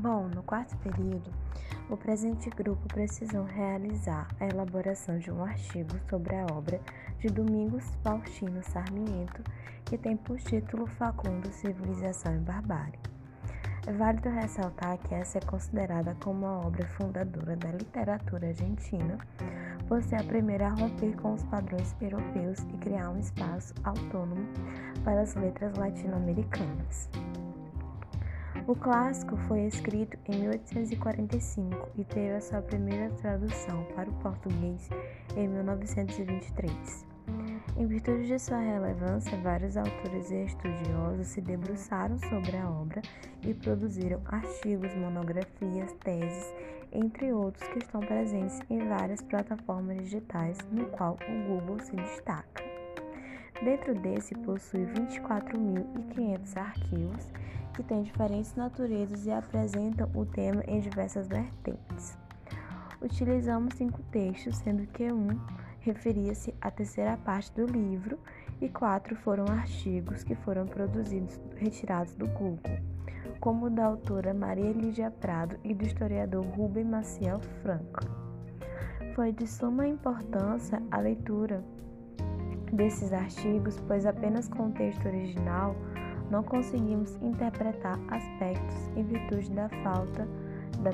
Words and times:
Bom, 0.00 0.28
no 0.28 0.44
quarto 0.44 0.76
período, 0.76 1.28
o 1.90 1.96
presente 1.96 2.48
grupo 2.50 2.86
precisou 2.86 3.42
realizar 3.42 4.28
a 4.38 4.46
elaboração 4.46 5.18
de 5.18 5.28
um 5.28 5.42
artigo 5.42 5.98
sobre 6.08 6.36
a 6.36 6.46
obra 6.52 6.80
de 7.18 7.26
Domingos 7.26 7.82
Faustino 8.04 8.62
Sarmiento, 8.62 9.42
que 9.84 9.98
tem 9.98 10.16
por 10.16 10.38
título 10.38 10.86
Facundo 10.86 11.50
Civilização 11.50 12.32
e 12.36 12.38
Barbárie. 12.38 13.00
É 13.88 13.92
válido 13.92 14.28
ressaltar 14.28 14.98
que 14.98 15.16
essa 15.16 15.38
é 15.38 15.40
considerada 15.40 16.14
como 16.22 16.46
a 16.46 16.60
obra 16.60 16.86
fundadora 16.90 17.56
da 17.56 17.72
literatura 17.72 18.46
argentina, 18.46 19.18
por 19.88 20.00
ser 20.04 20.20
a 20.20 20.22
primeira 20.22 20.68
a 20.68 20.74
romper 20.74 21.16
com 21.16 21.34
os 21.34 21.42
padrões 21.42 21.92
europeus 22.00 22.60
e 22.72 22.76
criar 22.76 23.10
um 23.10 23.18
espaço 23.18 23.74
autônomo 23.82 24.46
para 25.02 25.22
as 25.22 25.34
letras 25.34 25.76
latino-americanas. 25.76 27.10
O 28.68 28.76
clássico 28.76 29.34
foi 29.48 29.62
escrito 29.62 30.18
em 30.26 30.40
1845 30.40 31.88
e 31.96 32.04
teve 32.04 32.34
a 32.34 32.40
sua 32.42 32.60
primeira 32.60 33.08
tradução 33.14 33.82
para 33.94 34.10
o 34.10 34.12
português 34.16 34.90
em 35.34 35.48
1923. 35.48 37.06
Em 37.78 37.86
virtude 37.86 38.26
de 38.26 38.38
sua 38.38 38.58
relevância, 38.58 39.40
vários 39.40 39.74
autores 39.74 40.30
e 40.30 40.44
estudiosos 40.44 41.28
se 41.28 41.40
debruçaram 41.40 42.18
sobre 42.18 42.58
a 42.58 42.68
obra 42.68 43.00
e 43.42 43.54
produziram 43.54 44.20
artigos, 44.26 44.94
monografias, 44.96 45.90
teses, 46.04 46.52
entre 46.92 47.32
outros 47.32 47.66
que 47.70 47.78
estão 47.78 48.00
presentes 48.00 48.60
em 48.68 48.86
várias 48.86 49.22
plataformas 49.22 49.96
digitais, 49.96 50.58
no 50.70 50.84
qual 50.90 51.16
o 51.26 51.48
Google 51.48 51.80
se 51.80 51.96
destaca. 51.96 52.67
Dentro 53.62 53.92
desse 53.94 54.34
possui 54.36 54.86
24.500 54.86 56.56
arquivos 56.56 57.32
que 57.74 57.82
têm 57.82 58.02
diferentes 58.02 58.54
naturezas 58.54 59.26
e 59.26 59.32
apresentam 59.32 60.08
o 60.14 60.24
tema 60.24 60.62
em 60.66 60.80
diversas 60.80 61.26
vertentes. 61.26 62.16
Utilizamos 63.02 63.74
cinco 63.74 64.00
textos, 64.10 64.56
sendo 64.58 64.86
que 64.86 65.12
um 65.12 65.28
referia-se 65.80 66.54
à 66.60 66.70
terceira 66.70 67.16
parte 67.16 67.52
do 67.52 67.66
livro 67.66 68.18
e 68.60 68.68
quatro 68.68 69.16
foram 69.16 69.44
artigos 69.46 70.22
que 70.22 70.34
foram 70.36 70.66
produzidos 70.66 71.40
retirados 71.56 72.14
do 72.14 72.26
Google, 72.28 72.78
como 73.40 73.66
o 73.66 73.70
da 73.70 73.86
autora 73.86 74.34
Maria 74.34 74.72
Lídia 74.72 75.10
Prado 75.10 75.58
e 75.64 75.74
do 75.74 75.84
historiador 75.84 76.44
Rubem 76.44 76.84
Maciel 76.84 77.40
Franco. 77.62 78.00
Foi 79.14 79.32
de 79.32 79.46
suma 79.46 79.86
importância 79.86 80.82
a 80.90 80.98
leitura 80.98 81.64
desses 82.72 83.12
artigos, 83.12 83.80
pois 83.86 84.06
apenas 84.06 84.48
com 84.48 84.68
o 84.68 84.72
texto 84.72 85.06
original 85.06 85.74
não 86.30 86.42
conseguimos 86.42 87.16
interpretar 87.22 87.98
aspectos 88.08 88.88
em 88.96 89.04
virtude 89.04 89.50
da 89.52 89.68
falta 89.82 90.28
da 90.82 90.90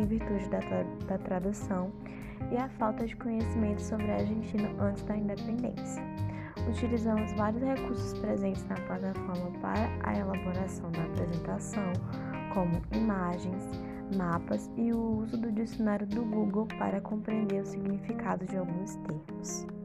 em 0.00 0.06
virtude 0.06 0.48
da, 0.48 0.58
tra 0.58 0.84
da 1.06 1.18
tradução 1.18 1.92
e 2.50 2.56
a 2.56 2.68
falta 2.70 3.06
de 3.06 3.14
conhecimento 3.16 3.82
sobre 3.82 4.10
a 4.10 4.14
Argentina 4.14 4.70
antes 4.78 5.02
da 5.02 5.16
independência. 5.16 6.02
Utilizamos 6.68 7.32
vários 7.32 7.62
recursos 7.62 8.18
presentes 8.18 8.64
na 8.66 8.76
plataforma 8.76 9.50
para 9.60 9.88
a 10.04 10.16
elaboração 10.16 10.90
da 10.92 11.02
apresentação, 11.02 11.92
como 12.52 12.82
imagens, 12.92 13.70
mapas 14.16 14.70
e 14.76 14.92
o 14.92 15.18
uso 15.22 15.36
do 15.36 15.50
dicionário 15.52 16.06
do 16.06 16.24
Google 16.24 16.66
para 16.78 17.00
compreender 17.00 17.62
o 17.62 17.66
significado 17.66 18.44
de 18.46 18.56
alguns 18.56 18.96
termos. 18.96 19.77